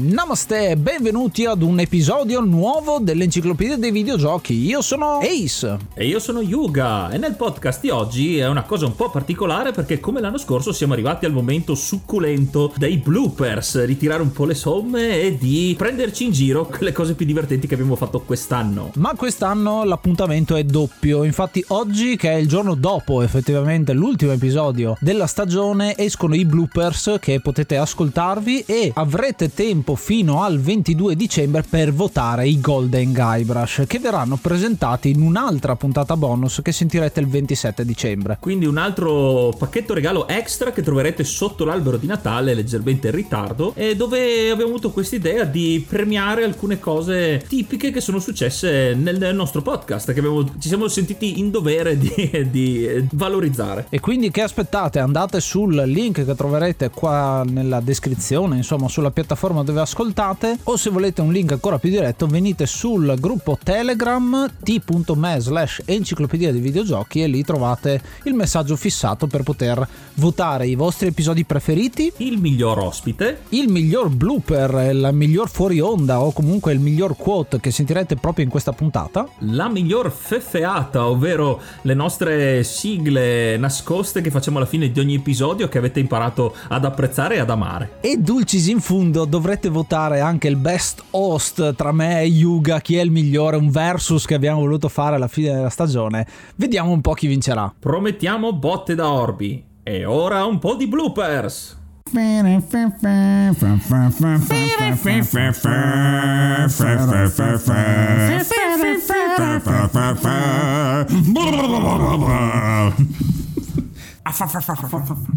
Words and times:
Namaste 0.00 0.68
e 0.68 0.76
benvenuti 0.76 1.44
ad 1.44 1.60
un 1.60 1.80
episodio 1.80 2.40
nuovo 2.40 3.00
dell'Enciclopedia 3.00 3.76
dei 3.76 3.90
Videogiochi. 3.90 4.54
Io 4.54 4.80
sono 4.80 5.18
Ace. 5.18 5.76
E 5.92 6.06
io 6.06 6.20
sono 6.20 6.40
Yuga 6.40 7.10
e 7.10 7.18
nel 7.18 7.34
podcast 7.34 7.80
di 7.80 7.90
oggi 7.90 8.38
è 8.38 8.46
una 8.46 8.62
cosa 8.62 8.86
un 8.86 8.94
po' 8.94 9.10
particolare 9.10 9.72
perché 9.72 9.98
come 9.98 10.20
l'anno 10.20 10.38
scorso 10.38 10.70
siamo 10.70 10.92
arrivati 10.92 11.26
al 11.26 11.32
momento 11.32 11.74
succulento 11.74 12.72
dei 12.76 12.98
bloopers, 12.98 13.86
di 13.86 13.96
tirare 13.96 14.22
un 14.22 14.30
po' 14.30 14.44
le 14.44 14.54
somme 14.54 15.20
e 15.20 15.36
di 15.36 15.74
prenderci 15.76 16.26
in 16.26 16.30
giro 16.30 16.66
con 16.66 16.78
le 16.86 16.92
cose 16.92 17.14
più 17.14 17.26
divertenti 17.26 17.66
che 17.66 17.74
abbiamo 17.74 17.96
fatto 17.96 18.20
quest'anno. 18.20 18.92
Ma 18.98 19.14
quest'anno 19.16 19.82
l'appuntamento 19.82 20.54
è 20.54 20.62
doppio, 20.62 21.24
infatti 21.24 21.64
oggi 21.70 22.14
che 22.14 22.30
è 22.30 22.36
il 22.36 22.46
giorno 22.46 22.76
dopo 22.76 23.20
effettivamente 23.22 23.94
l'ultimo 23.94 24.30
episodio 24.30 24.96
della 25.00 25.26
stagione 25.26 25.96
escono 25.96 26.36
i 26.36 26.44
bloopers 26.44 27.16
che 27.18 27.40
potete 27.40 27.76
ascoltarvi 27.76 28.62
e 28.64 28.92
avrete 28.94 29.52
tempo 29.52 29.86
fino 29.94 30.42
al 30.42 30.60
22 30.60 31.16
dicembre 31.16 31.62
per 31.68 31.92
votare 31.92 32.48
i 32.48 32.60
Golden 32.60 33.12
Guybrush 33.12 33.84
che 33.86 33.98
verranno 33.98 34.36
presentati 34.36 35.10
in 35.10 35.20
un'altra 35.20 35.76
puntata 35.76 36.16
bonus 36.16 36.60
che 36.62 36.72
sentirete 36.72 37.20
il 37.20 37.28
27 37.28 37.84
dicembre. 37.84 38.36
Quindi 38.40 38.66
un 38.66 38.76
altro 38.76 39.54
pacchetto 39.56 39.94
regalo 39.94 40.26
extra 40.28 40.72
che 40.72 40.82
troverete 40.82 41.24
sotto 41.24 41.64
l'albero 41.64 41.96
di 41.96 42.06
Natale 42.06 42.54
leggermente 42.54 43.08
in 43.08 43.14
ritardo 43.14 43.72
e 43.74 43.96
dove 43.96 44.50
abbiamo 44.50 44.70
avuto 44.70 44.90
questa 44.90 45.16
idea 45.16 45.44
di 45.44 45.84
premiare 45.88 46.44
alcune 46.44 46.78
cose 46.78 47.44
tipiche 47.46 47.90
che 47.90 48.00
sono 48.00 48.18
successe 48.18 48.94
nel 48.94 49.34
nostro 49.34 49.62
podcast 49.62 50.12
che 50.12 50.18
abbiamo, 50.18 50.44
ci 50.58 50.68
siamo 50.68 50.88
sentiti 50.88 51.38
in 51.38 51.50
dovere 51.50 51.96
di, 51.98 52.46
di 52.50 53.06
valorizzare. 53.12 53.86
E 53.88 54.00
quindi 54.00 54.30
che 54.30 54.42
aspettate? 54.42 54.98
Andate 54.98 55.40
sul 55.40 55.74
link 55.74 56.24
che 56.24 56.34
troverete 56.34 56.90
qua 56.90 57.44
nella 57.46 57.80
descrizione, 57.80 58.56
insomma 58.56 58.88
sulla 58.88 59.10
piattaforma 59.10 59.62
dove 59.62 59.77
ascoltate 59.80 60.58
o 60.64 60.76
se 60.76 60.90
volete 60.90 61.20
un 61.20 61.32
link 61.32 61.52
ancora 61.52 61.78
più 61.78 61.90
diretto 61.90 62.26
venite 62.26 62.66
sul 62.66 63.14
gruppo 63.18 63.58
telegram 63.62 64.50
t.me 64.62 65.36
slash 65.38 65.82
enciclopedia 65.84 66.52
dei 66.52 66.60
videogiochi 66.60 67.22
e 67.22 67.26
lì 67.26 67.42
trovate 67.42 68.00
il 68.24 68.34
messaggio 68.34 68.76
fissato 68.76 69.26
per 69.26 69.42
poter 69.42 69.86
votare 70.14 70.66
i 70.66 70.74
vostri 70.74 71.08
episodi 71.08 71.44
preferiti. 71.44 72.12
Il 72.18 72.38
miglior 72.38 72.78
ospite. 72.78 73.42
Il 73.50 73.68
miglior 73.68 74.08
blooper, 74.08 74.90
il 74.92 75.10
miglior 75.12 75.48
fuori 75.48 75.80
onda 75.80 76.20
o 76.20 76.32
comunque 76.32 76.72
il 76.72 76.80
miglior 76.80 77.16
quote 77.16 77.60
che 77.60 77.70
sentirete 77.70 78.16
proprio 78.16 78.44
in 78.44 78.50
questa 78.50 78.72
puntata. 78.72 79.28
La 79.40 79.68
miglior 79.68 80.10
feffeata, 80.10 81.06
ovvero 81.08 81.60
le 81.82 81.94
nostre 81.94 82.64
sigle 82.64 83.56
nascoste 83.56 84.20
che 84.20 84.30
facciamo 84.30 84.58
alla 84.58 84.66
fine 84.66 84.90
di 84.90 85.00
ogni 85.00 85.14
episodio 85.14 85.68
che 85.68 85.78
avete 85.78 86.00
imparato 86.00 86.54
ad 86.68 86.84
apprezzare 86.84 87.36
e 87.36 87.38
ad 87.38 87.50
amare. 87.50 87.96
e 88.00 88.16
dulcis 88.16 88.66
in 88.68 88.80
fundo 88.80 89.24
dovrete 89.24 89.67
votare 89.68 90.20
anche 90.20 90.48
il 90.48 90.56
best 90.56 91.02
host 91.10 91.74
tra 91.74 91.92
me 91.92 92.20
e 92.20 92.26
Yuga 92.26 92.80
chi 92.80 92.96
è 92.96 93.02
il 93.02 93.10
migliore 93.10 93.56
un 93.56 93.70
versus 93.70 94.24
che 94.26 94.34
abbiamo 94.34 94.60
voluto 94.60 94.88
fare 94.88 95.16
alla 95.16 95.28
fine 95.28 95.52
della 95.52 95.70
stagione 95.70 96.26
vediamo 96.56 96.90
un 96.90 97.00
po' 97.00 97.14
chi 97.14 97.26
vincerà 97.26 97.74
Promettiamo 97.78 98.52
botte 98.52 98.94
da 98.94 99.10
orbi. 99.10 99.64
E 99.82 100.04
ora 100.04 100.44
un 100.44 100.58
po' 100.58 100.74
di 100.74 100.86
bloopers. 100.86 101.76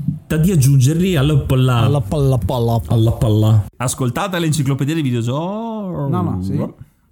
Da 0.31 0.37
di 0.37 0.49
aggiungerli 0.49 1.17
alla 1.17 1.37
palla. 1.39 1.79
alla 1.79 1.99
palla 1.99 2.37
palla 2.37 2.79
alla 2.87 3.11
palla. 3.11 3.65
Ascoltate 3.75 4.39
l'enciclopedia 4.39 4.93
dei 4.93 5.03
videogiochi. 5.03 6.09
No, 6.09 6.21
no, 6.21 6.41
sì. 6.41 6.55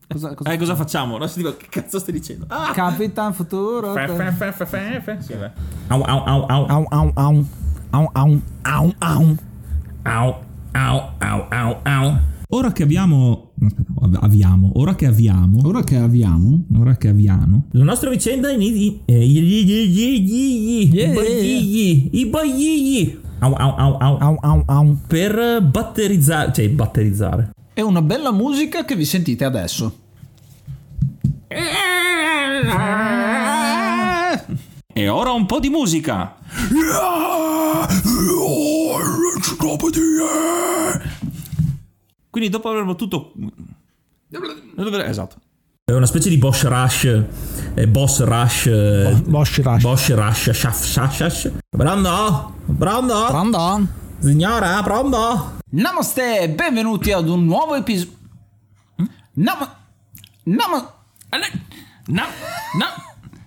Cosa, 0.07 0.33
cosa 0.33 0.53
Eh, 0.53 0.57
cosa 0.57 0.73
facciamo? 0.75 1.17
No, 1.17 1.29
dico, 1.35 1.57
che 1.57 1.67
cazzo 1.69 1.99
stai 1.99 2.13
dicendo? 2.13 2.45
Ah! 2.47 2.71
Capitan 2.71 3.33
Futuro. 3.33 3.91
Fe, 3.91 4.07
fe, 4.07 4.31
fe, 4.31 4.65
fe, 4.65 5.01
fe. 5.03 5.17
Sì, 5.19 5.33
beh. 5.33 5.51
Au, 5.89 6.01
au, 6.01 6.23
au, 6.25 6.45
au. 6.47 6.65
au 6.69 6.87
au 6.89 7.11
au 7.17 7.43
au 7.91 8.09
au 8.13 8.39
au 8.63 8.93
au 9.01 9.37
Au, 10.05 10.35
au, 10.73 11.01
au, 11.19 11.47
au, 11.51 11.77
au. 11.83 12.13
Ora 12.51 12.71
che 12.71 12.81
abbiamo. 12.81 13.51
Avviamo. 14.21 14.71
Ora 14.75 14.95
che 14.95 15.05
avviamo. 15.05 15.59
Ora 15.65 15.83
che 15.83 15.97
avviamo, 15.97 16.63
Ora 16.79 16.97
che 16.97 17.09
avviamo. 17.09 17.67
La 17.73 17.83
nostra 17.83 18.09
vicenda 18.09 18.49
inizia. 18.49 18.97
I 19.05 20.89
bagigli. 21.13 22.09
I 22.11 22.25
bagigli. 22.25 23.19
Au, 23.39 23.53
au, 23.53 23.75
au. 23.77 23.97
au 24.19 24.37
au 24.41 24.63
au 24.65 24.97
Per 25.05 25.61
batterizzare. 25.61 26.51
Cioè, 26.51 26.69
batterizzare. 26.69 27.51
è 27.71 27.81
una 27.81 28.01
bella 28.01 28.31
musica 28.31 28.83
che 28.83 28.95
vi 28.95 29.05
sentite 29.05 29.45
adesso. 29.45 29.95
E 34.91 35.07
ora 35.07 35.31
un 35.31 35.45
po' 35.45 35.59
di 35.59 35.69
musica. 35.69 36.35
Quindi 42.29 42.49
dopo 42.49 42.69
averlo 42.69 42.95
tutto... 42.95 43.33
Esatto. 45.05 45.35
È 45.83 45.91
una 45.93 46.05
specie 46.05 46.29
di 46.29 46.37
boss 46.37 46.63
rush. 46.65 47.23
eh, 47.73 47.87
boss 47.87 48.21
rush. 48.23 48.65
eh, 48.67 49.21
Bosch 49.25 49.57
Rush 49.63 49.81
Boss 49.81 50.09
rush. 50.13 50.51
Shash, 50.51 50.83
shash, 50.85 51.15
shash. 51.15 51.51
Pronto? 51.69 52.53
Pronto? 52.77 53.25
Pronto? 53.25 53.87
Signora, 54.19 54.81
pronto? 54.83 55.57
Namaste 55.71 56.49
benvenuti 56.55 57.11
ad 57.11 57.27
un 57.27 57.45
nuovo 57.45 57.73
episodio. 57.75 58.13
Nam. 59.33 59.67
Nam. 60.43 60.89
No, 62.07 62.23
no. 62.77 62.85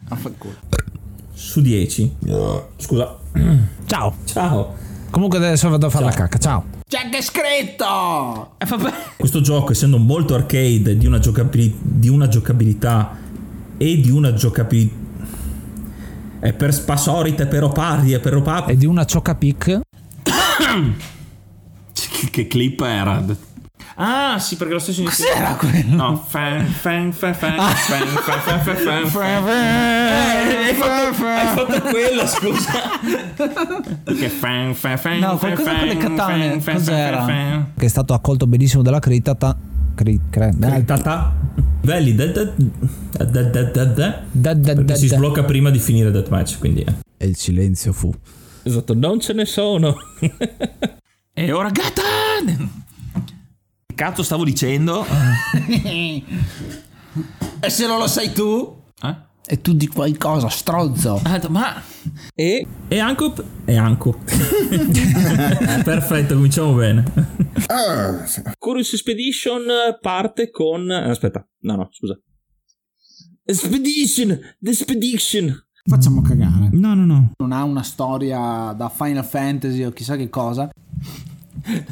Affanculo. 0.09 0.55
Su 1.33 1.61
10. 1.61 2.17
Scusa. 2.77 3.19
ciao 3.87 4.15
Ciao. 4.25 4.75
comunque 5.11 5.39
adesso 5.39 5.69
vado 5.69 5.87
a 5.87 5.91
fare 5.91 6.05
la 6.07 6.11
cacca 6.13 6.39
ciao 6.39 6.65
C'è 6.93 7.09
che 7.09 7.23
scritto! 7.23 8.53
Eh, 8.59 8.67
vabbè. 8.67 8.93
Questo 9.17 9.41
gioco, 9.41 9.73
essendo 9.73 9.97
molto 9.97 10.35
arcade, 10.35 10.99
di 10.99 11.07
una, 11.07 11.19
giocabili- 11.19 11.75
di 11.81 12.09
una 12.11 12.29
giocabilità 12.29 13.17
e 13.79 13.99
di 13.99 14.11
una 14.11 14.35
giocabilità. 14.35 14.95
È 16.39 16.53
per 16.53 16.75
spasorite, 16.75 17.47
per 17.47 17.63
opardi, 17.63 18.13
e 18.13 18.21
per 18.21 18.37
opap. 18.37 18.69
è 18.69 18.77
di 18.77 18.85
una 18.85 19.07
ciocca 19.07 19.35
pic 19.35 19.81
Che, 21.95 22.31
che 22.31 22.47
clip 22.47 22.83
era? 22.83 23.25
Ah, 23.97 24.39
sì, 24.39 24.57
perché 24.57 24.73
lo 24.73 24.79
stesso 24.79 25.01
inizio. 25.01 25.27
Cos'era 25.27 25.55
quello? 25.55 25.95
No, 25.95 26.25
fan, 26.27 26.65
fan, 26.67 27.13
fan, 27.13 27.35
fan, 27.35 27.57
fan, 27.57 28.07
fan, 28.07 28.07
fan, 28.07 28.41
fan, 28.41 28.77
fan, 28.77 29.09
fan. 29.09 29.49
Hai, 29.49 30.75
fatto, 30.75 31.73
hai 31.73 31.81
quello, 31.81 32.27
scusa. 32.27 32.73
Che. 34.05 34.31
No, 35.19 35.37
qualcosa 35.37 35.71
fan, 35.71 35.79
con 35.79 35.89
le 35.89 35.97
katane. 35.97 36.63
Cos'era? 36.63 37.71
Che 37.77 37.85
è 37.85 37.89
stato 37.89 38.15
accolto 38.15 38.47
benissimo 38.47 38.83
dalla 38.83 38.99
critica. 38.99 39.35
Ta... 39.35 39.57
Cri, 39.95 40.19
cre, 40.31 40.55
critica. 40.59 41.33
Valid. 41.83 42.53
Si 44.95 45.09
sblocca 45.09 45.45
prima 45.45 45.71
di 45.71 45.79
finire 45.79 46.11
Deathmatch, 46.11 46.59
quindi. 46.59 46.85
E 47.17 47.27
il 47.27 47.37
silenzio 47.37 47.93
fu. 47.93 48.13
Esatto, 48.63 48.95
non 48.95 49.21
ce 49.21 49.33
ne 49.33 49.45
sono. 49.45 49.95
e 51.35 51.53
ora 51.53 51.71
Gatan! 51.71 52.81
Cazzo 53.95 54.23
stavo 54.23 54.45
dicendo? 54.45 55.05
E 57.65 57.71
se 57.71 57.87
non 57.87 57.99
lo 57.99 58.07
sai 58.09 58.33
tu? 58.33 58.83
Eh? 59.03 59.17
E 59.47 59.61
tu 59.61 59.75
di 59.75 59.87
qualcosa, 59.87 60.49
stronzo. 60.49 61.21
Ah, 61.25 61.41
ma 61.51 61.81
e 62.35 62.67
e 62.89 62.99
anche 62.99 63.33
e 63.67 63.77
anche 63.77 64.11
perfetto 65.85 66.35
cominciamo 66.35 66.73
bene 66.75 67.05
Curious 68.59 68.93
Expedition 68.95 69.63
parte 70.01 70.51
con 70.51 70.91
aspetta 70.91 71.47
no 71.61 71.77
no 71.77 71.89
scusa 71.93 72.19
Expedition 73.45 74.37
the 74.59 74.71
Expedition 74.71 75.65
Facciamo 75.85 76.23
cagare. 76.23 76.71
no 76.73 76.95
no 76.95 77.05
no 77.05 77.31
Non 77.39 77.53
ha 77.53 77.63
una 77.63 77.83
storia 77.85 78.73
da 78.77 78.89
Final 78.89 79.25
Fantasy 79.25 79.83
o 79.85 79.91
chissà 79.91 80.17
che 80.17 80.29
cosa. 80.29 80.69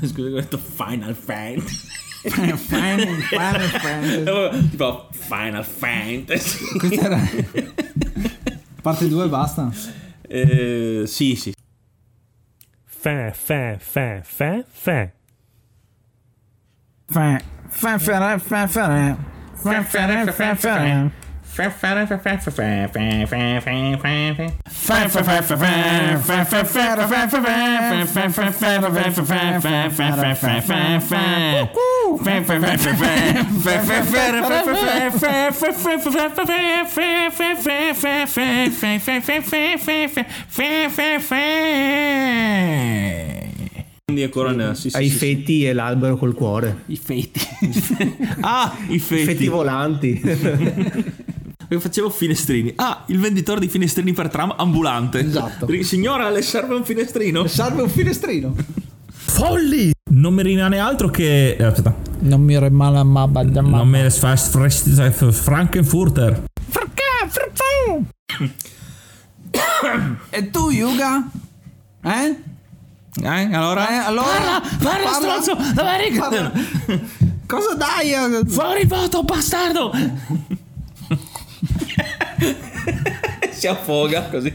Scusa 0.06 0.28
ho 0.28 0.34
detto 0.34 0.58
Final 0.58 1.14
Fantasy 1.14 1.98
Final, 2.22 2.58
Final 2.58 3.68
Fantasy. 3.80 4.68
tipo 4.70 5.08
Final 5.12 5.64
Fantasy 5.64 6.78
Questa 6.78 7.04
era... 7.06 7.20
Parte 8.82 9.08
2 9.08 9.28
basta. 9.28 9.70
eh, 10.22 11.02
sì 11.06 11.34
sì 11.36 11.52
Fa, 12.84 13.32
fa, 13.32 13.76
fa, 13.78 14.20
fa, 14.22 14.62
fa. 14.70 15.10
Fa, 17.06 17.40
fa, 17.68 17.98
fa, 17.98 18.38
fa, 18.38 18.66
fa, 18.68 18.68
fa, 18.68 19.82
fa, 19.84 20.32
fa, 20.32 20.54
fa. 20.56 21.10
Quindi 44.04 44.22
ancora 44.24 44.50
nella 44.50 44.74
sì, 44.74 44.90
sì, 44.90 44.96
Ai 44.96 45.08
sì, 45.08 45.16
feti 45.16 45.60
sì. 45.60 45.66
e 45.66 45.72
l'albero 45.72 46.16
col 46.16 46.34
cuore. 46.34 46.82
I 46.86 46.96
feti. 46.96 47.40
ah, 48.40 48.76
i 48.88 48.98
feti. 48.98 49.22
I 49.22 49.24
feti 49.24 49.46
volanti. 49.48 50.20
Perché 51.70 51.84
facevo 51.84 52.10
finestrini 52.10 52.72
ah 52.74 53.04
il 53.06 53.20
venditore 53.20 53.60
di 53.60 53.68
finestrini 53.68 54.12
per 54.12 54.28
tram 54.28 54.52
ambulante 54.58 55.20
Esatto. 55.20 55.66
Perché, 55.66 55.84
signora 55.84 56.28
le 56.28 56.42
serve 56.42 56.74
un 56.74 56.84
finestrino 56.84 57.46
Serve 57.46 57.82
un 57.82 57.88
finestrino. 57.88 58.54
folli 59.08 59.92
non 60.10 60.34
mi 60.34 60.42
rimane 60.42 60.78
altro 60.78 61.08
che 61.10 61.54
eh, 61.54 61.62
aspetta 61.62 61.94
Non 62.22 62.40
mi 62.40 62.58
rimane 62.58 63.04
ma 63.04 63.26
non 63.78 63.88
mi 63.88 64.10
fast 64.10 64.50
Frankenfurter 65.30 66.42
E 70.30 70.50
tu, 70.50 70.70
Yuga? 70.70 71.28
Eh? 72.02 72.36
eh 73.22 73.54
allora 73.54 73.88
Eh, 73.90 73.94
allora? 73.94 74.60
parla 74.82 75.12
stronzo 75.12 75.56
Parla. 75.74 76.52
Cosa 77.46 77.74
dai? 77.74 78.44
fuori 78.46 78.84
voto 78.86 79.22
bastardo 79.22 79.92
si 83.50 83.66
affoga 83.66 84.22
così. 84.28 84.52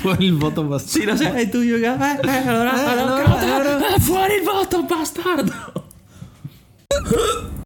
Fuori 0.00 0.24
il 0.26 0.34
voto 0.36 0.62
basta. 0.64 0.88
sì 0.88 1.04
lo 1.04 1.16
sai 1.16 1.48
tu 1.48 1.58
Yuga 1.60 2.18
eh, 2.20 2.20
eh, 2.26 2.48
allora, 2.48 2.72
allora, 2.90 3.94
eh, 3.96 4.00
fuori 4.00 4.34
il 4.34 4.42
voto 4.42 4.82
bastardo. 4.84 5.84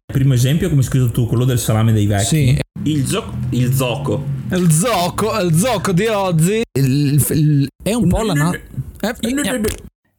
Primo 0.05 0.33
esempio 0.33 0.69
come 0.69 0.81
hai 0.81 0.87
scritto 0.87 1.11
tu 1.11 1.27
quello 1.27 1.43
del 1.45 1.59
salame 1.59 1.91
dei 1.91 2.05
vecchi. 2.05 2.25
Sì. 2.25 2.59
il 2.83 3.05
zocco 3.05 3.33
il 3.51 3.73
zocco 3.73 4.23
Il 4.51 4.71
zocco, 4.71 5.39
il 5.39 5.53
zocco 5.55 5.91
di 5.91 6.05
oggi. 6.07 6.61
il- 6.79 7.25
il- 7.31 7.67
è 7.83 7.93
un 7.93 8.07
po' 8.07 8.21
la 8.23 8.33
na- 8.33 8.51
eh, 8.51 9.15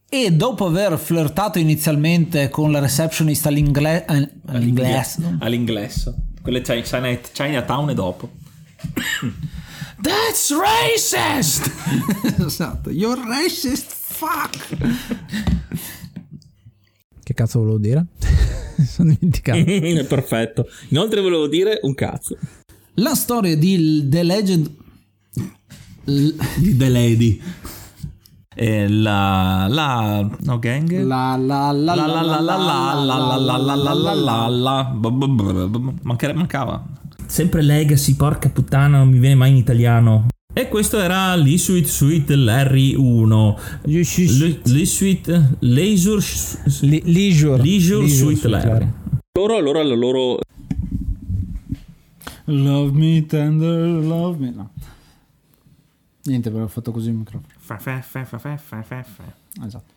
E 0.08 0.30
dopo 0.32 0.66
aver 0.66 0.98
flirtato 0.98 1.58
inizialmente 1.58 2.48
con 2.48 2.70
la 2.70 2.78
receptionist 2.80 3.46
all'ingle- 3.46 4.04
eh, 4.06 4.28
all'inglese, 4.46 5.36
all'inglesso 5.40 6.14
quelle 6.46 6.60
China- 6.62 6.82
China- 6.82 7.18
Chinatown 7.32 7.90
e 7.90 7.94
dopo 7.94 8.30
That's 10.00 10.52
racist! 10.54 11.70
esatto, 12.46 12.90
you're 12.90 13.20
racist, 13.26 13.90
fuck. 13.90 14.76
Che 17.22 17.34
cazzo 17.34 17.58
volevo 17.58 17.78
dire? 17.78 18.06
Sono 18.86 19.12
dimenticato. 19.18 19.64
Perfetto. 20.06 20.68
Inoltre 20.90 21.20
volevo 21.20 21.48
dire 21.48 21.80
un 21.82 21.94
cazzo. 21.94 22.36
La 22.94 23.14
storia 23.14 23.56
di 23.56 24.06
The 24.08 24.22
Legend 24.22 24.70
l- 26.04 26.30
Di 26.58 26.76
The 26.76 26.88
Lady. 26.88 27.40
E 28.58 28.88
la... 28.88 29.66
La... 29.68 30.26
No 30.44 30.58
gang? 30.58 30.90
la 31.04 31.36
la 31.36 31.70
la 31.72 31.94
La 31.94 32.06
la 32.06 32.22
la 32.22 32.40
la 32.40 32.56
la 32.56 32.94
la 33.04 33.36
la 33.36 33.36
la 33.36 33.58
la 33.58 33.74
la 33.76 34.14
la 34.14 34.14
la 34.14 34.48
la 34.48 34.96
Mancare- 36.02 36.32
Mancava 36.32 36.82
Sempre 37.26 37.60
Legacy, 37.60 38.14
porca 38.14 38.48
puttana, 38.48 38.96
non 38.96 39.10
mi 39.10 39.18
viene 39.18 39.34
mai 39.34 39.50
in 39.50 39.56
italiano 39.56 40.28
E 40.54 40.68
questo 40.68 40.98
era 40.98 41.36
l'E-Suite 41.36 41.86
Suite 41.86 42.34
Larry 42.34 42.94
1 42.94 43.58
L'E-Suite 43.82 45.56
Leisure 45.58 46.24
Leisure. 47.02 47.62
Leisure 47.62 48.08
Suite 48.08 48.48
Larry 48.48 48.68
Larry. 48.70 48.88
Loro 49.38 49.56
allora 49.58 49.82
la 49.82 49.94
loro 49.94 50.38
Love 52.46 52.92
me 52.92 53.26
tender, 53.26 54.02
love 54.02 54.38
me. 54.38 54.52
No. 54.54 54.70
Niente, 56.26 56.50
però 56.50 56.64
ho 56.64 56.68
fatto 56.68 56.92
così 56.92 57.08
il 57.08 57.14
microfono. 57.14 57.46
Esatto. 59.64 59.94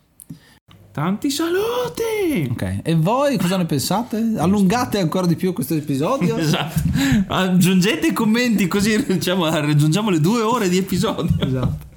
Tanti 0.91 1.29
saluti 1.29 2.49
Ok, 2.49 2.79
e 2.81 2.95
voi 2.95 3.37
cosa 3.37 3.57
ne 3.57 3.65
pensate? 3.65 4.33
Allungate 4.37 4.99
ancora 4.99 5.27
di 5.27 5.35
più 5.35 5.53
questo 5.53 5.75
episodio? 5.75 6.35
Esatto 6.37 6.81
Aggiungete 7.27 8.07
i 8.07 8.13
commenti 8.13 8.67
così 8.67 9.05
diciamo, 9.05 9.47
raggiungiamo 9.47 10.09
le 10.09 10.19
due 10.19 10.41
ore 10.41 10.67
di 10.67 10.77
episodio 10.77 11.35
esatto. 11.39 11.87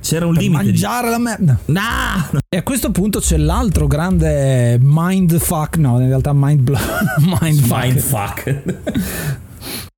C'era 0.00 0.26
un 0.26 0.34
limite 0.34 0.62
di... 0.64 0.68
Mangiare 0.68 1.08
la 1.08 1.18
merda. 1.18 1.58
No! 1.66 2.40
E 2.46 2.58
a 2.58 2.62
questo 2.62 2.90
punto 2.90 3.20
c'è 3.20 3.38
l'altro 3.38 3.86
grande 3.86 4.78
mindfuck. 4.78 5.78
No, 5.78 5.98
in 5.98 6.08
realtà 6.08 6.32
mind 6.34 6.60
blow. 6.60 6.78
mindfuck. 7.40 7.82
Mindfuck. 7.82 8.62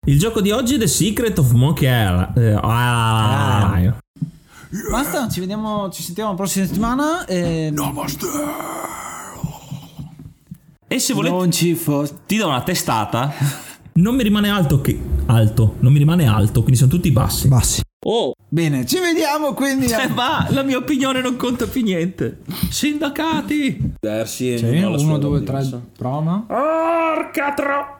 Il 0.07 0.19
gioco 0.19 0.39
di 0.41 0.51
oggi 0.51 0.75
è 0.75 0.77
The 0.77 0.87
Secret 0.87 1.37
of 1.39 1.51
Monkey 1.53 1.87
Island. 1.87 2.37
Eh, 2.37 2.57
ah. 2.61 3.95
Basta, 4.91 5.27
ci 5.29 5.39
vediamo, 5.39 5.89
ci 5.89 6.03
sentiamo 6.03 6.29
la 6.31 6.35
prossima 6.35 6.65
settimana. 6.65 7.25
E 7.25 7.73
E 10.87 10.99
se 10.99 11.13
volete 11.13 11.35
non 11.35 11.51
ci 11.51 11.73
fosse. 11.73 12.13
ti 12.27 12.37
do 12.37 12.47
una 12.47 12.61
testata. 12.61 13.33
Non 13.93 14.15
mi 14.15 14.23
rimane 14.23 14.49
alto 14.49 14.81
che 14.81 14.99
alto, 15.27 15.75
non 15.79 15.91
mi 15.91 15.97
rimane 15.99 16.27
alto, 16.27 16.59
quindi 16.61 16.77
sono 16.77 16.91
tutti 16.91 17.09
bassi. 17.11 17.47
Bassi. 17.47 17.81
Oh, 18.05 18.33
Bene, 18.47 18.85
ci 18.85 18.99
vediamo 18.99 19.53
quindi. 19.53 19.85
eh, 19.87 20.07
ma 20.09 20.45
la 20.51 20.61
mia 20.61 20.77
opinione 20.77 21.21
non 21.21 21.35
conta 21.37 21.65
più 21.65 21.81
niente. 21.81 22.41
Sindacati. 22.69 23.93
Versi 23.99 24.57
Sì, 24.57 24.65
uno, 24.65 25.17
due, 25.17 25.41
tre, 25.43 25.67
prova. 25.97 26.43
Porca 26.45 27.53
tro... 27.55 27.99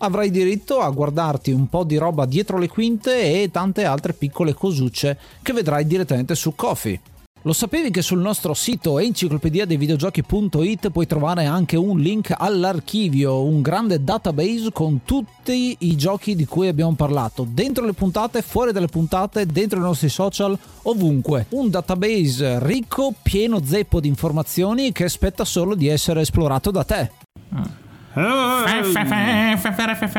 Avrai 0.00 0.30
diritto 0.30 0.78
a 0.78 0.90
guardarti 0.90 1.50
un 1.50 1.68
po' 1.68 1.82
di 1.82 1.96
roba 1.96 2.24
dietro 2.24 2.56
le 2.56 2.68
quinte 2.68 3.42
e 3.42 3.50
tante 3.50 3.84
altre 3.84 4.12
piccole 4.12 4.54
cosucce 4.54 5.18
che 5.42 5.52
vedrai 5.52 5.86
direttamente 5.86 6.36
su 6.36 6.54
Kofi. 6.54 7.00
Lo 7.42 7.52
sapevi 7.52 7.90
che 7.90 8.02
sul 8.02 8.20
nostro 8.20 8.54
sito 8.54 9.00
enciclopedia 9.00 9.64
dei 9.64 9.76
videogiochi.it 9.76 10.90
puoi 10.90 11.06
trovare 11.06 11.46
anche 11.46 11.76
un 11.76 11.98
link 11.98 12.32
all'archivio, 12.36 13.42
un 13.42 13.60
grande 13.60 14.04
database 14.04 14.70
con 14.72 15.00
tutti 15.04 15.76
i 15.80 15.96
giochi 15.96 16.36
di 16.36 16.46
cui 16.46 16.68
abbiamo 16.68 16.94
parlato, 16.94 17.44
dentro 17.48 17.84
le 17.84 17.92
puntate, 17.92 18.42
fuori 18.42 18.70
dalle 18.70 18.86
puntate, 18.86 19.46
dentro 19.46 19.78
i 19.78 19.82
nostri 19.82 20.08
social, 20.08 20.56
ovunque. 20.82 21.46
Un 21.50 21.70
database 21.70 22.64
ricco, 22.64 23.14
pieno 23.20 23.64
zeppo 23.64 23.98
di 23.98 24.08
informazioni 24.08 24.92
che 24.92 25.04
aspetta 25.04 25.44
solo 25.44 25.74
di 25.74 25.88
essere 25.88 26.20
esplorato 26.20 26.70
da 26.70 26.84
te. 26.84 27.10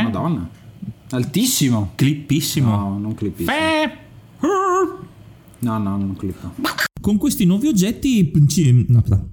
Madonna. 0.04 0.50
Altissimo. 1.12 1.92
Clippissimo. 1.96 2.76
No, 2.76 2.98
non 3.00 3.16
clippissimo. 3.16 3.56
No, 5.60 5.78
no, 5.78 5.98
non 5.98 6.16
clippa. 6.16 6.54
Con 7.02 7.18
questi 7.18 7.46
nuovi 7.46 7.68
oggetti 7.68 8.32
no, 8.88 9.00
aspetta. 9.00 9.26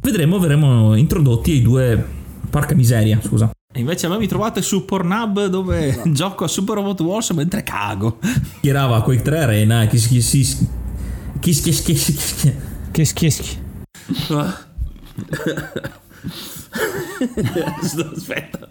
vedremo, 0.00 0.38
verremo 0.38 0.94
introdotti 0.96 1.52
ai 1.52 1.62
due... 1.62 2.24
Porca 2.48 2.74
miseria, 2.74 3.20
scusa. 3.22 3.50
E 3.72 3.80
invece 3.80 4.06
a 4.06 4.08
me 4.08 4.18
mi 4.18 4.26
trovate 4.26 4.62
su 4.62 4.84
Pornhub 4.84 5.46
dove 5.46 6.02
gioco 6.12 6.44
a 6.44 6.48
Super 6.48 6.76
Robot 6.76 7.00
Wars 7.00 7.30
mentre 7.30 7.62
cago. 7.62 8.18
Tirava 8.60 9.02
quei 9.02 9.20
tre 9.20 9.40
arena 9.40 9.82
e 9.82 9.88
chi 9.88 9.98
si... 9.98 10.18
Chi 10.18 10.32
si... 10.32 10.62
Chi 11.40 11.52
si... 11.52 11.82
Chi 11.82 11.94
si... 11.96 12.54
Chi 13.12 13.30
si... 13.30 13.58
Aspetta, 18.12 18.66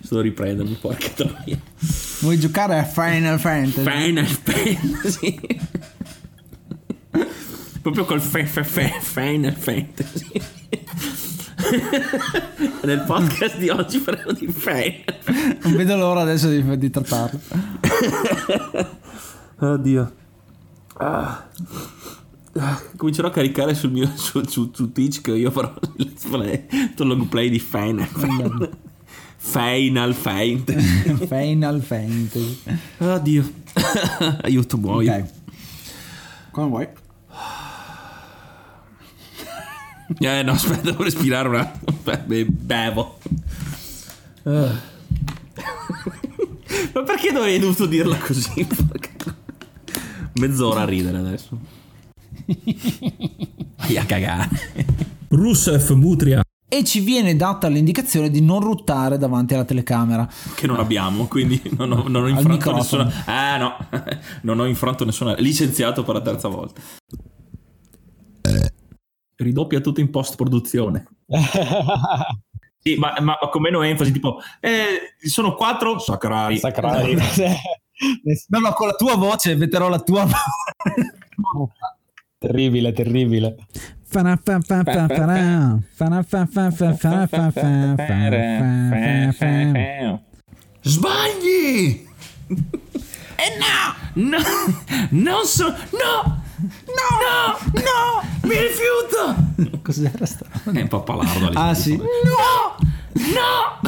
sto 0.00 0.20
riprendendo, 0.20 0.76
porca 0.80 1.08
troia. 1.08 1.58
Vuoi 2.20 2.38
giocare 2.38 2.78
a 2.78 2.84
Final 2.84 3.38
Fantasy? 3.38 3.90
Final 3.90 4.26
Fantasy. 4.26 5.40
Proprio 7.82 8.04
col 8.04 8.20
fe, 8.20 8.44
fe, 8.44 8.64
fe, 8.64 8.92
Final 9.00 9.54
Fantasy. 9.54 10.40
Nel 12.82 13.00
podcast 13.00 13.56
di 13.58 13.68
oggi 13.68 13.98
parliamo 13.98 14.32
di 14.32 14.46
Final. 14.48 15.04
Non 15.62 15.76
vedo 15.76 15.96
l'ora 15.96 16.20
adesso 16.22 16.48
di, 16.48 16.78
di 16.78 16.90
trattarlo. 16.90 17.40
Oddio. 19.58 20.12
Ah. 20.98 21.46
Comincerò 22.96 23.28
a 23.28 23.30
caricare 23.30 23.74
sul 23.74 23.90
mio 23.90 24.10
su, 24.16 24.42
su, 24.46 24.70
su 24.72 24.92
Twitch 24.92 25.20
che 25.20 25.32
io 25.32 25.50
farò 25.50 25.72
il 25.96 26.12
long 26.96 27.26
play 27.26 27.48
di 27.48 27.58
Final. 27.58 28.06
Final 29.36 30.14
Fantasy. 30.14 31.26
Final 31.26 31.82
Fantasy. 31.82 32.58
Oddio. 32.98 33.52
Aiuto, 34.42 34.76
muoio. 34.76 35.12
Ok. 35.12 35.24
Come 36.50 36.68
vuoi? 36.68 36.88
Eh 40.20 40.42
no, 40.42 40.52
aspetta, 40.52 40.90
devo 40.90 41.02
respirare 41.04 41.48
un 41.48 41.54
attimo. 41.54 41.96
Bevo. 42.48 43.18
Ah. 44.44 44.96
Ma 46.94 47.02
perché 47.02 47.32
dovrei 47.32 47.58
dovuto 47.58 47.86
dirla 47.86 48.16
così? 48.16 48.66
Mezz'ora 50.34 50.82
a 50.82 50.84
ridere 50.84 51.18
adesso. 51.18 51.77
Vai 53.76 53.96
a 53.96 54.04
cagare. 54.04 54.48
Rusev 55.28 55.90
Mutria. 55.90 56.42
E 56.70 56.84
ci 56.84 57.00
viene 57.00 57.34
data 57.34 57.66
l'indicazione 57.68 58.30
di 58.30 58.42
non 58.42 58.60
ruttare 58.60 59.16
davanti 59.16 59.54
alla 59.54 59.64
telecamera. 59.64 60.28
Che 60.54 60.66
non 60.66 60.78
abbiamo, 60.78 61.26
quindi 61.26 61.60
non 61.76 61.92
ho, 61.92 62.08
non 62.08 62.24
ho 62.24 62.28
infranto 62.28 62.50
microfono. 62.50 63.04
nessuna. 63.04 63.54
Eh 63.54 63.58
no, 63.58 63.76
non 64.42 64.60
ho 64.60 64.66
infranto 64.66 65.04
nessuna. 65.04 65.34
Licenziato 65.36 66.02
per 66.02 66.14
la 66.14 66.20
terza 66.20 66.48
volta. 66.48 66.80
Ridoppia 69.36 69.80
tutto 69.80 70.00
in 70.00 70.10
post 70.10 70.36
produzione. 70.36 71.06
Sì, 72.80 72.94
ma, 72.94 73.12
ma 73.20 73.36
con 73.50 73.60
meno 73.60 73.82
enfasi, 73.82 74.12
tipo, 74.12 74.38
eh, 74.60 75.16
sono 75.18 75.54
quattro 75.54 75.98
sacrari. 75.98 76.58
Sacrari. 76.58 77.16
No, 78.46 78.58
no, 78.60 78.72
con 78.72 78.86
la 78.86 78.94
tua 78.94 79.16
voce 79.16 79.56
metterò 79.56 79.88
la 79.88 79.98
tua 79.98 80.24
voce. 80.24 80.38
Terribile, 82.40 82.92
terribile. 82.92 83.56
Sbagli! 90.82 92.06
E 93.34 93.56
no! 93.58 93.94
No! 94.14 94.38
Non 95.10 95.44
so! 95.46 95.66
No! 95.66 96.42
No! 96.86 97.08
No! 97.26 97.58
No! 97.74 98.22
Mi 98.42 98.54
rifiuto! 98.54 99.80
Cos'era 99.82 100.24
sta 100.24 100.46
roba? 100.64 100.78
È 100.78 100.82
un 100.82 100.88
po' 100.88 101.02
palardo 101.02 101.50
Ah 101.54 101.74
sì? 101.74 101.96
No! 101.96 102.06
No! 103.14 103.80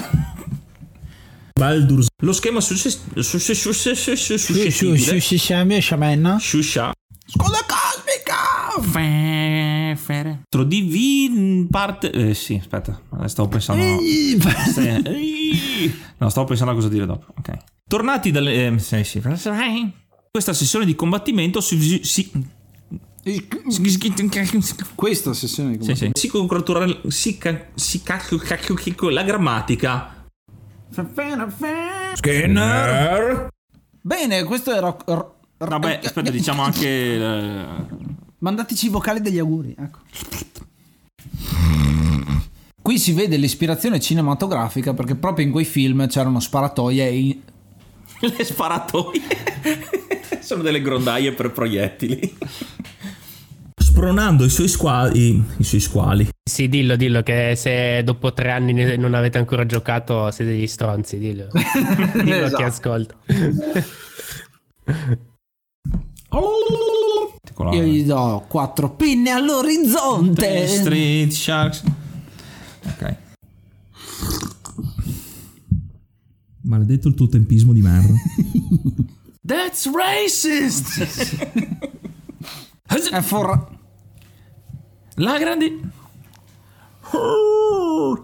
Baldur's 1.52 2.08
Lo 2.22 2.32
schema 2.32 2.60
su 2.60 2.74
se. 2.74 2.90
Su 2.90 3.38
se, 3.38 3.54
su 3.54 3.72
se, 3.72 3.94
su 3.94 4.16
se, 4.16 4.36
su 4.36 4.96
se, 4.96 5.54
ami 5.54 5.80
successivo 5.80 6.38
Shusha 6.38 6.38
Shusha 6.40 6.92
Fere 8.90 10.42
Di 10.66 10.82
V 10.82 11.68
parte 11.70 12.10
eh, 12.10 12.34
Sì 12.34 12.54
aspetta 12.54 13.00
Adesso 13.10 13.28
Stavo 13.28 13.48
pensando. 13.48 13.82
No 16.18 16.28
stavo 16.28 16.46
pensando 16.46 16.72
a 16.72 16.74
cosa 16.74 16.88
dire 16.88 17.06
dopo 17.06 17.32
Ok 17.38 17.56
Tornati 17.86 18.30
dalle 18.30 18.66
eh, 18.66 18.78
sì, 18.78 19.02
sì. 19.04 19.20
Questa 20.30 20.52
sessione 20.52 20.84
di 20.84 20.94
combattimento 20.94 21.60
si, 21.60 22.04
si, 22.04 22.30
Questa 24.94 25.34
sessione 25.34 25.76
di 25.76 25.84
sì, 25.84 25.94
sì. 25.94 26.10
si 26.12 26.28
concluderà 26.28 26.86
si, 27.08 27.36
ca- 27.36 27.66
si 27.74 28.02
cacchio, 28.02 28.38
cacchio, 28.38 28.74
cacchio, 28.74 29.08
la 29.10 29.22
grammatica 29.24 30.20
Skinner 32.14 33.48
Bene, 34.02 34.44
questo 34.44 34.72
era. 34.72 34.96
Vabbè, 35.58 36.00
aspetta, 36.02 36.30
diciamo 36.30 36.62
anche. 36.62 36.88
eh, 36.88 37.66
Mandateci 38.40 38.86
i 38.86 38.90
vocali 38.90 39.20
degli 39.20 39.38
auguri. 39.38 39.74
Ecco. 39.78 39.98
Qui 42.82 42.98
si 42.98 43.12
vede 43.12 43.36
l'ispirazione 43.36 44.00
cinematografica 44.00 44.94
perché 44.94 45.14
proprio 45.14 45.44
in 45.44 45.52
quei 45.52 45.66
film 45.66 46.06
c'erano 46.08 46.40
sparatoie 46.40 47.08
e 47.08 47.40
le 48.36 48.44
sparatoie. 48.44 49.20
Sono 50.40 50.62
delle 50.62 50.80
grondaie 50.80 51.32
per 51.32 51.52
proiettili. 51.52 52.36
Spronando 53.76 54.44
i 54.44 54.48
suoi 54.50 54.68
squali. 54.68 55.44
I 55.58 55.62
suoi 55.64 55.80
squali. 55.80 56.26
Sì, 56.42 56.68
dillo, 56.68 56.96
dillo 56.96 57.22
che 57.22 57.54
se 57.56 58.02
dopo 58.02 58.32
tre 58.32 58.50
anni 58.50 58.96
non 58.96 59.12
avete 59.14 59.36
ancora 59.36 59.66
giocato 59.66 60.30
siete 60.30 60.52
degli 60.52 60.66
stronzi, 60.66 61.18
dillo. 61.18 61.48
dillo 61.52 62.34
a 62.34 62.46
Esatto. 62.46 62.56
chi 62.56 62.62
ascolta. 62.62 63.14
Io 67.72 67.82
gli 67.82 68.04
do 68.04 68.44
quattro 68.48 68.94
pinne 68.94 69.30
all'orizzonte. 69.30 70.66
Street 70.66 71.30
Sharks. 71.32 71.82
Ok. 72.86 73.16
Maledetto 76.62 77.08
il 77.08 77.14
tuo 77.14 77.28
tempismo 77.28 77.72
di 77.72 77.82
merda. 77.82 78.14
That's 79.46 79.90
racist! 79.92 81.00
È 83.10 83.20
for... 83.20 83.78
La 85.16 85.38
grande. 85.38 85.80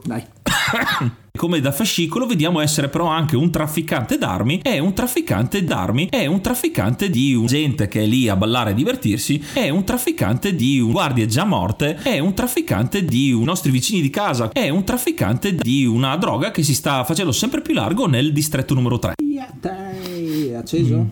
Dai. 0.05 0.25
Come 1.37 1.61
da 1.61 1.71
fascicolo 1.71 2.27
vediamo 2.27 2.61
essere 2.61 2.89
però 2.89 3.07
anche 3.07 3.37
un 3.37 3.51
trafficante 3.51 4.19
d'armi 4.19 4.61
e 4.63 4.79
un 4.79 4.93
trafficante 4.95 5.63
d'armi 5.63 6.09
e 6.09 6.27
un 6.27 6.41
trafficante 6.41 7.11
di 7.11 7.41
gente 7.47 7.89
che 7.89 8.03
è 8.03 8.07
lì 8.07 8.29
a 8.29 8.37
ballare 8.37 8.71
e 8.71 8.75
divertirsi 8.75 9.43
e 9.55 9.71
un 9.71 9.85
trafficante 9.85 10.55
di 10.55 10.81
guardie 10.81 11.27
già 11.27 11.45
morte 11.45 11.99
e 12.03 12.19
un 12.19 12.35
trafficante 12.35 13.05
di 13.05 13.29
i 13.29 13.45
nostri 13.45 13.71
vicini 13.71 14.01
di 14.01 14.11
casa 14.11 14.51
e 14.53 14.71
un 14.71 14.85
trafficante 14.85 15.55
di 15.55 15.85
una 15.85 16.17
droga 16.17 16.51
che 16.51 16.63
si 16.63 16.75
sta 16.75 17.05
facendo 17.05 17.33
sempre 17.33 17.61
più 17.61 17.75
largo 17.75 18.07
nel 18.07 18.33
distretto 18.33 18.75
numero 18.75 18.99
3. 18.99 19.15
Dai, 19.61 20.55
acceso? 20.55 21.09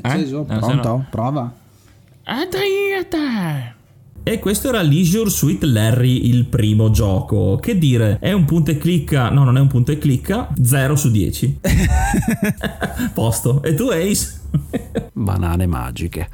Acceso? 0.00 0.46
Eh, 0.48 0.54
se 0.54 0.58
Pronto? 0.58 0.88
no. 0.88 1.06
Prova. 1.10 1.52
Adriata! 2.24 3.75
E 4.28 4.40
questo 4.40 4.70
era 4.70 4.82
Leisure 4.82 5.30
Suite 5.30 5.64
Larry, 5.66 6.28
il 6.28 6.46
primo 6.46 6.90
gioco. 6.90 7.60
Che 7.62 7.78
dire, 7.78 8.18
è 8.18 8.32
un 8.32 8.44
punto 8.44 8.72
e 8.72 8.76
clicca. 8.76 9.30
No, 9.30 9.44
non 9.44 9.56
è 9.56 9.60
un 9.60 9.68
punto 9.68 9.92
e 9.92 9.98
clicca. 9.98 10.48
0 10.60 10.96
su 10.96 11.12
10. 11.12 11.60
Posto. 13.14 13.62
E 13.62 13.74
tu, 13.74 13.86
Ace? 13.86 14.40
Banane 15.12 15.66
magiche. 15.66 16.28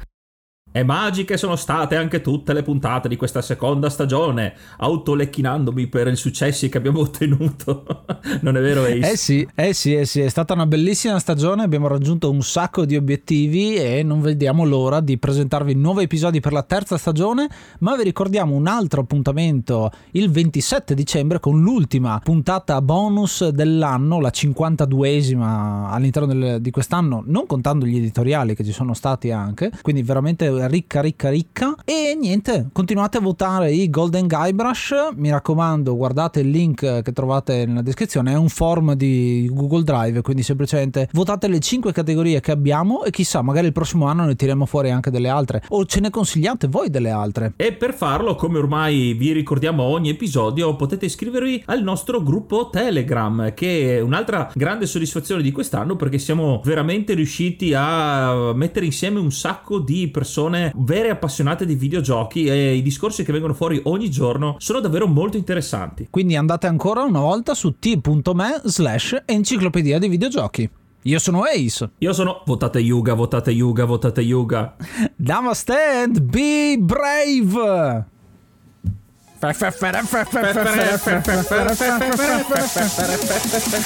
E 0.75 0.83
magiche 0.83 1.37
sono 1.37 1.55
state 1.55 1.95
anche 1.95 2.19
tutte 2.21 2.51
le 2.51 2.63
puntate 2.63 3.07
di 3.07 3.15
questa 3.15 3.43
seconda 3.43 3.91
stagione, 3.91 4.55
autolecchinandomi 4.77 5.85
per 5.85 6.07
i 6.07 6.15
successi 6.15 6.67
che 6.67 6.79
abbiamo 6.79 7.01
ottenuto. 7.01 8.05
non 8.41 8.57
è 8.57 8.59
vero, 8.59 8.81
Ace? 8.85 9.11
Eh 9.11 9.15
sì, 9.15 9.47
eh 9.53 9.73
sì, 9.73 9.93
eh 9.93 10.05
sì, 10.05 10.21
è 10.21 10.29
stata 10.29 10.55
una 10.55 10.65
bellissima 10.65 11.19
stagione, 11.19 11.61
abbiamo 11.61 11.87
raggiunto 11.87 12.31
un 12.31 12.41
sacco 12.41 12.85
di 12.85 12.95
obiettivi 12.95 13.75
e 13.75 14.01
non 14.01 14.19
vediamo 14.21 14.65
l'ora 14.65 14.99
di 14.99 15.19
presentarvi 15.19 15.75
nuovi 15.75 16.05
episodi 16.05 16.39
per 16.39 16.53
la 16.53 16.63
terza 16.63 16.97
stagione, 16.97 17.47
ma 17.81 17.95
vi 17.95 18.01
ricordiamo 18.01 18.55
un 18.55 18.65
altro 18.65 19.01
appuntamento 19.01 19.91
il 20.13 20.31
27 20.31 20.95
dicembre 20.95 21.39
con 21.39 21.61
l'ultima 21.61 22.19
puntata 22.23 22.81
bonus 22.81 23.47
dell'anno, 23.49 24.19
la 24.19 24.31
52esima 24.33 25.89
all'interno 25.91 26.33
del- 26.33 26.61
di 26.61 26.71
quest'anno, 26.71 27.23
non 27.27 27.45
contando 27.45 27.85
gli 27.85 27.97
editoriali 27.97 28.55
che 28.55 28.63
ci 28.63 28.71
sono 28.71 28.95
stati 28.95 29.29
anche, 29.29 29.69
quindi 29.83 30.01
veramente 30.01 30.49
ricca, 30.67 31.01
ricca, 31.01 31.29
ricca. 31.29 31.75
E 31.85 32.17
niente, 32.19 32.69
continuate 32.71 33.17
a 33.17 33.21
votare 33.21 33.71
i 33.71 33.89
Golden 33.89 34.27
Guybrush. 34.27 34.93
Mi 35.15 35.29
raccomando, 35.29 35.95
guardate 35.95 36.41
il 36.41 36.49
link 36.49 37.01
che 37.01 37.11
trovate 37.11 37.65
nella 37.65 37.81
descrizione. 37.81 38.31
È 38.33 38.37
un 38.37 38.49
form 38.49 38.93
di 38.93 39.49
Google 39.51 39.83
Drive, 39.83 40.21
quindi 40.21 40.43
semplicemente 40.43 41.09
votate 41.13 41.47
le 41.47 41.59
5 41.59 41.91
categorie 41.91 42.39
che 42.39 42.51
abbiamo 42.51 43.03
e 43.03 43.11
chissà, 43.11 43.41
magari 43.41 43.67
il 43.67 43.73
prossimo 43.73 44.05
anno 44.07 44.25
ne 44.25 44.35
tiriamo 44.35 44.65
fuori 44.65 44.91
anche 44.91 45.11
delle 45.11 45.29
altre. 45.29 45.63
O 45.69 45.85
ce 45.85 45.99
ne 45.99 46.09
consigliate 46.09 46.67
voi 46.67 46.89
delle 46.89 47.09
altre. 47.11 47.53
E 47.55 47.73
per 47.73 47.93
farlo, 47.93 48.35
come 48.35 48.57
ormai 48.57 49.13
vi 49.13 49.31
ricordiamo 49.31 49.83
a 49.83 49.87
ogni 49.87 50.09
episodio, 50.09 50.75
potete 50.75 51.05
iscrivervi 51.05 51.63
al 51.67 51.83
nostro 51.83 52.21
gruppo 52.21 52.69
Telegram, 52.69 53.53
che 53.53 53.97
è 53.97 53.99
un'altra 53.99 54.51
grande 54.53 54.85
soddisfazione 54.85 55.41
di 55.41 55.51
quest'anno 55.51 55.95
perché 55.95 56.17
siamo 56.17 56.61
veramente 56.63 57.13
riusciti 57.13 57.73
a 57.75 58.53
mettere 58.53 58.85
insieme 58.85 59.19
un 59.19 59.31
sacco 59.31 59.79
di 59.79 60.09
persone 60.09 60.52
vere 60.75 61.09
appassionate 61.09 61.65
di 61.65 61.75
videogiochi 61.75 62.45
e 62.45 62.75
i 62.75 62.81
discorsi 62.81 63.23
che 63.23 63.31
vengono 63.31 63.53
fuori 63.53 63.79
ogni 63.85 64.09
giorno 64.09 64.55
sono 64.59 64.79
davvero 64.79 65.07
molto 65.07 65.37
interessanti. 65.37 66.07
Quindi 66.09 66.35
andate 66.35 66.67
ancora 66.67 67.03
una 67.03 67.19
volta 67.19 67.53
su 67.53 67.79
t.me 67.79 68.61
slash 68.63 69.23
enciclopedia 69.25 69.99
di 69.99 70.07
videogiochi. 70.07 70.69
Io 71.05 71.19
sono 71.19 71.43
Ace. 71.43 71.89
Io 71.97 72.13
sono 72.13 72.43
votate 72.45 72.79
Yuga, 72.79 73.13
votate 73.13 73.51
Yuga, 73.51 73.83
votate 73.85 74.21
Yuga. 74.21 74.75
Namaste 75.17 75.73
and 75.73 76.21
be 76.21 76.77
brave! 76.79 78.11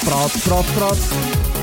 Prot, 0.04 0.40
prot, 0.44 0.66
prot. 0.74 1.57